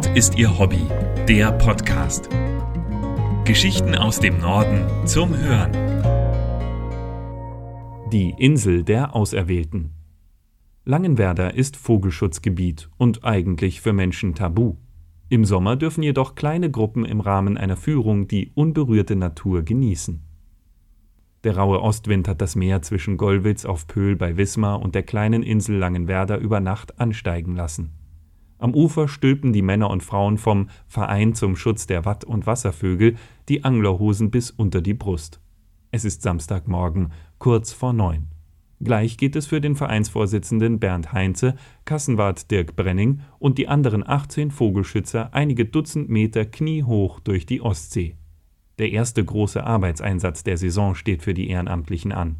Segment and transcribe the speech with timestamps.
[0.00, 0.80] Nord ist ihr Hobby,
[1.28, 2.30] der Podcast.
[3.44, 5.72] Geschichten aus dem Norden zum Hören.
[8.10, 9.90] Die Insel der Auserwählten.
[10.86, 14.76] Langenwerder ist Vogelschutzgebiet und eigentlich für Menschen tabu.
[15.28, 20.22] Im Sommer dürfen jedoch kleine Gruppen im Rahmen einer Führung die unberührte Natur genießen.
[21.44, 25.42] Der raue Ostwind hat das Meer zwischen Gollwitz auf Pöhl bei Wismar und der kleinen
[25.42, 27.99] Insel Langenwerder über Nacht ansteigen lassen.
[28.60, 33.16] Am Ufer stülpen die Männer und Frauen vom Verein zum Schutz der Watt- und Wasservögel
[33.48, 35.40] die Anglerhosen bis unter die Brust.
[35.90, 38.28] Es ist Samstagmorgen, kurz vor neun.
[38.78, 41.54] Gleich geht es für den Vereinsvorsitzenden Bernd Heinze,
[41.86, 48.16] Kassenwart Dirk Brenning und die anderen 18 Vogelschützer einige Dutzend Meter kniehoch durch die Ostsee.
[48.78, 52.36] Der erste große Arbeitseinsatz der Saison steht für die Ehrenamtlichen an.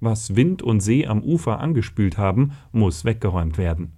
[0.00, 3.92] Was Wind und See am Ufer angespült haben, muss weggeräumt werden.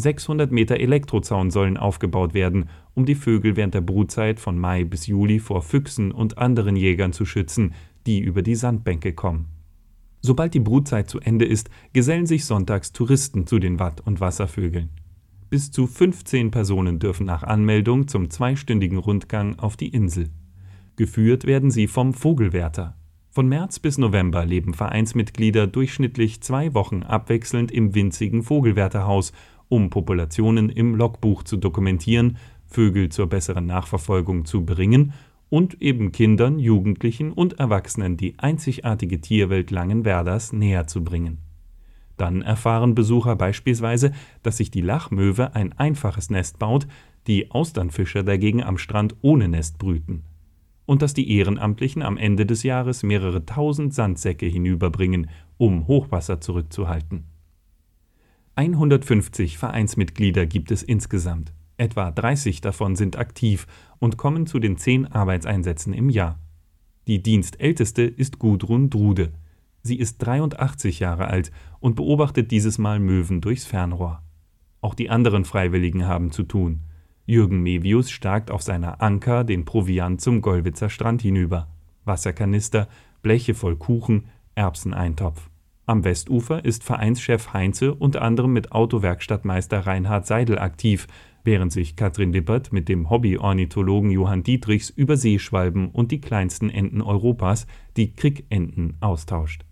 [0.00, 5.08] 600 Meter Elektrozaun sollen aufgebaut werden, um die Vögel während der Brutzeit von Mai bis
[5.08, 7.74] Juli vor Füchsen und anderen Jägern zu schützen,
[8.06, 9.46] die über die Sandbänke kommen.
[10.20, 14.90] Sobald die Brutzeit zu Ende ist, gesellen sich sonntags Touristen zu den Watt- und Wasservögeln.
[15.50, 20.28] Bis zu 15 Personen dürfen nach Anmeldung zum zweistündigen Rundgang auf die Insel.
[20.94, 22.96] Geführt werden sie vom Vogelwärter.
[23.30, 29.32] Von März bis November leben Vereinsmitglieder durchschnittlich zwei Wochen abwechselnd im winzigen Vogelwärterhaus
[29.68, 35.12] um Populationen im Logbuch zu dokumentieren, Vögel zur besseren Nachverfolgung zu bringen
[35.50, 41.38] und eben Kindern, Jugendlichen und Erwachsenen die einzigartige Tierwelt Langenwerders näher zu bringen.
[42.16, 46.86] Dann erfahren Besucher beispielsweise, dass sich die Lachmöwe ein einfaches Nest baut,
[47.26, 50.24] die Austernfischer dagegen am Strand ohne Nest brüten.
[50.84, 57.24] Und dass die Ehrenamtlichen am Ende des Jahres mehrere tausend Sandsäcke hinüberbringen, um Hochwasser zurückzuhalten.
[58.58, 61.52] 150 Vereinsmitglieder gibt es insgesamt.
[61.76, 63.68] Etwa 30 davon sind aktiv
[64.00, 66.40] und kommen zu den 10 Arbeitseinsätzen im Jahr.
[67.06, 69.30] Die Dienstälteste ist Gudrun Drude.
[69.82, 74.24] Sie ist 83 Jahre alt und beobachtet dieses Mal Möwen durchs Fernrohr.
[74.80, 76.80] Auch die anderen Freiwilligen haben zu tun.
[77.26, 81.68] Jürgen Mevius starkt auf seiner Anker den Proviant zum Gollwitzer Strand hinüber.
[82.04, 82.88] Wasserkanister,
[83.22, 84.24] Bleche voll Kuchen,
[84.56, 85.48] Erbseneintopf.
[85.88, 91.06] Am Westufer ist Vereinschef Heinze unter anderem mit Autowerkstattmeister Reinhard Seidel aktiv,
[91.44, 97.00] während sich Katrin Lippert mit dem Hobby-Ornithologen Johann Dietrichs über Seeschwalben und die kleinsten Enten
[97.00, 97.66] Europas,
[97.96, 99.64] die Krickenten, austauscht.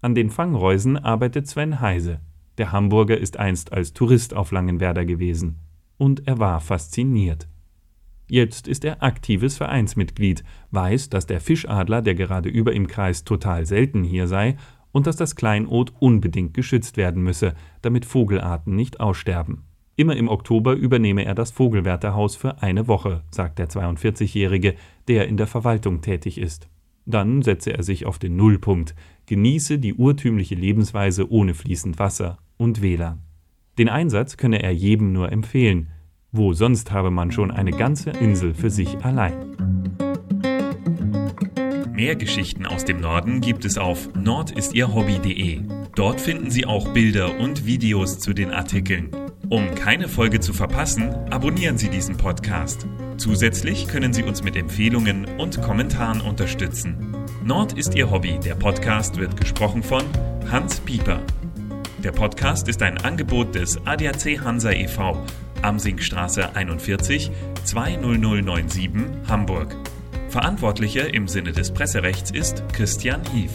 [0.00, 2.18] An den Fangreusen arbeitet Sven Heise.
[2.58, 5.60] Der Hamburger ist einst als Tourist auf Langenwerder gewesen.
[5.98, 7.46] Und er war fasziniert.
[8.26, 10.42] Jetzt ist er aktives Vereinsmitglied,
[10.72, 14.56] weiß, dass der Fischadler, der gerade über im Kreis total selten hier sei,
[14.94, 19.64] und dass das Kleinod unbedingt geschützt werden müsse, damit Vogelarten nicht aussterben.
[19.96, 24.76] Immer im Oktober übernehme er das Vogelwärterhaus für eine Woche, sagt der 42-Jährige,
[25.08, 26.68] der in der Verwaltung tätig ist.
[27.06, 28.94] Dann setze er sich auf den Nullpunkt,
[29.26, 33.20] genieße die urtümliche Lebensweise ohne fließend Wasser und WLAN.
[33.76, 35.88] Den Einsatz könne er jedem nur empfehlen.
[36.30, 40.03] Wo sonst habe man schon eine ganze Insel für sich allein.
[42.04, 45.62] Mehr Geschichten aus dem Norden gibt es auf nordistierhobby.de.
[45.94, 49.08] Dort finden Sie auch Bilder und Videos zu den Artikeln.
[49.48, 52.86] Um keine Folge zu verpassen, abonnieren Sie diesen Podcast.
[53.16, 57.16] Zusätzlich können Sie uns mit Empfehlungen und Kommentaren unterstützen.
[57.42, 58.38] Nord ist Ihr Hobby.
[58.38, 60.02] Der Podcast wird gesprochen von
[60.50, 61.22] Hans Pieper.
[62.02, 65.24] Der Podcast ist ein Angebot des ADAC Hansa e.V.
[65.62, 67.30] Amsingstraße 41
[67.64, 68.90] 20097
[69.26, 69.74] Hamburg.
[70.34, 73.52] Verantwortlicher im Sinne des Presserechts ist Christian Hief.